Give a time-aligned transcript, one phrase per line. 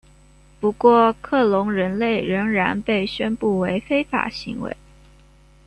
[0.59, 4.75] 不过克隆人类仍然被宣布为非法行为。